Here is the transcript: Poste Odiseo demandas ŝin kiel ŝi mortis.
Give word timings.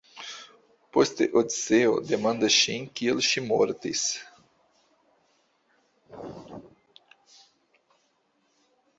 Poste 0.95 1.25
Odiseo 1.41 1.97
demandas 2.11 2.55
ŝin 2.61 2.87
kiel 2.99 3.21
ŝi 3.27 3.43
mortis. 3.49 4.05